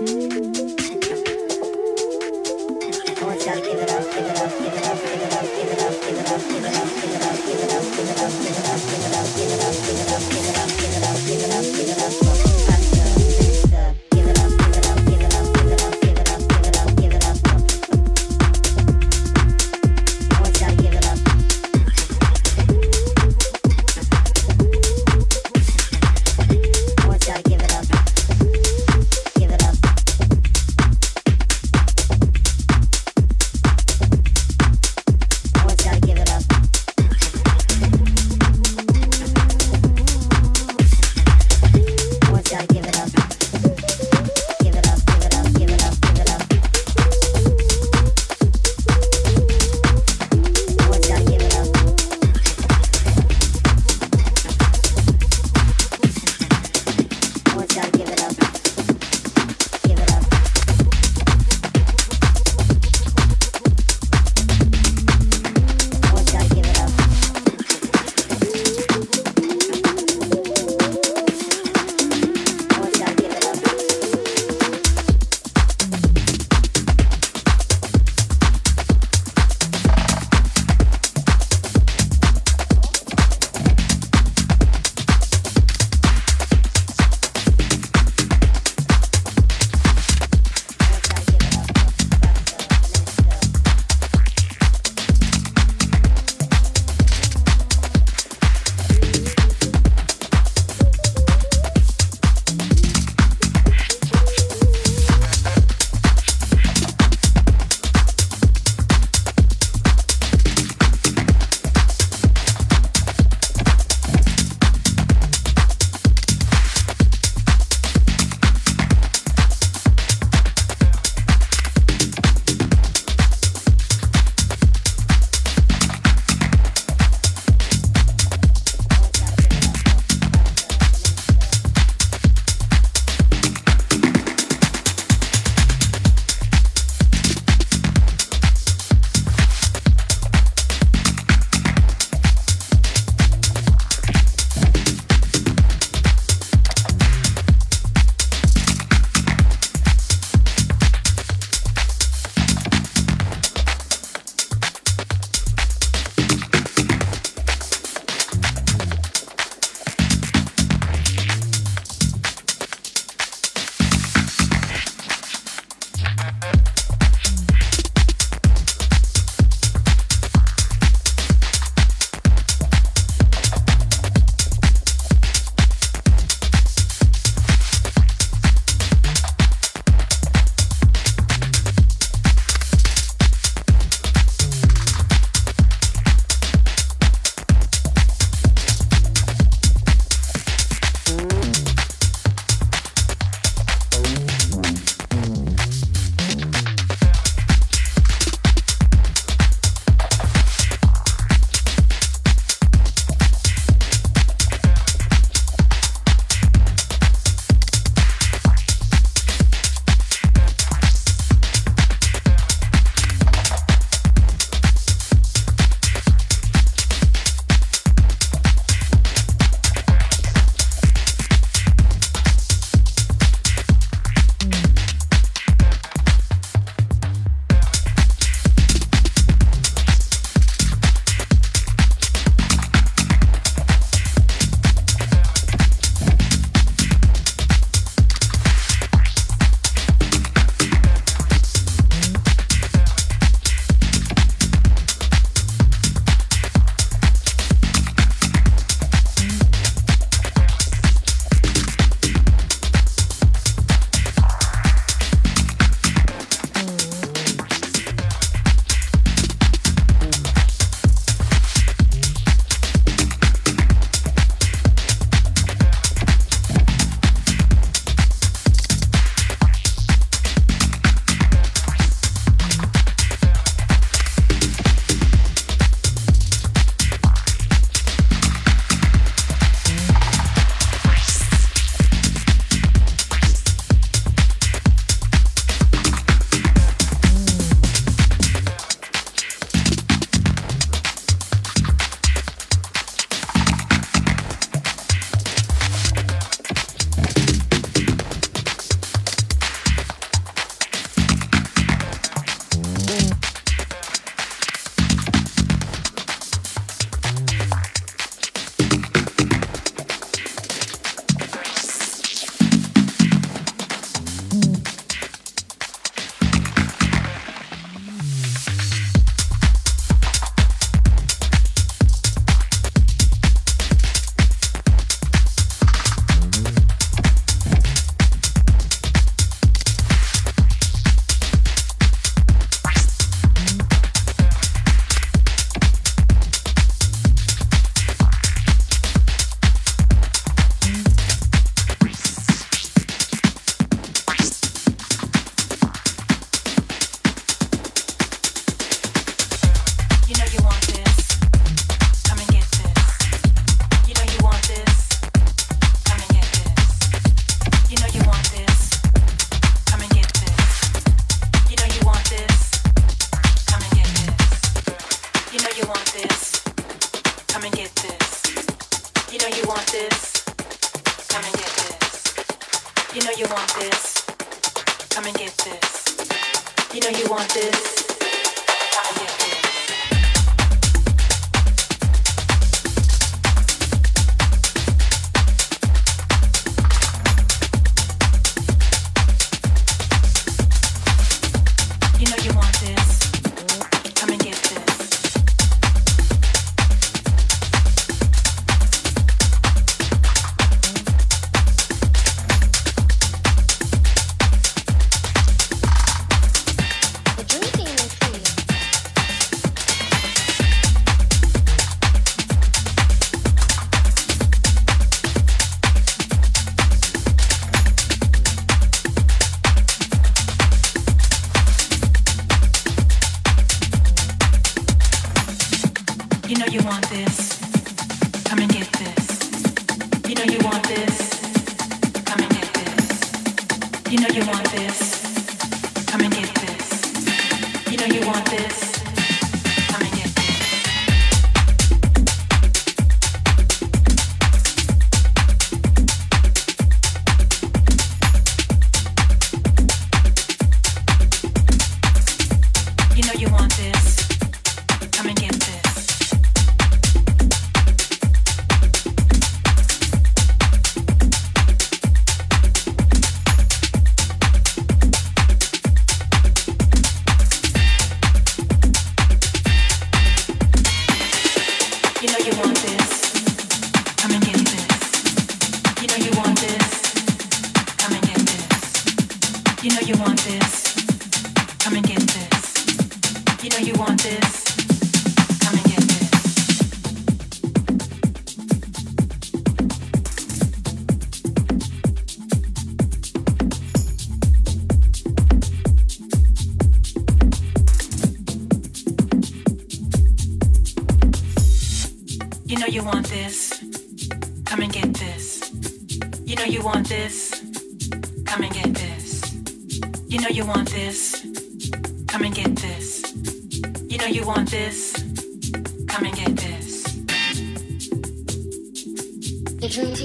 [0.00, 0.67] Mm-hmm.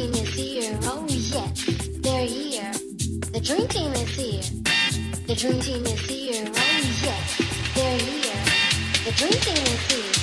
[0.03, 1.65] drinking is here, oh yes,
[2.01, 2.71] they're here.
[3.31, 4.43] The dream team is here.
[5.27, 8.43] The dream team is here, oh yes, they're here.
[9.05, 10.22] The dream team is here.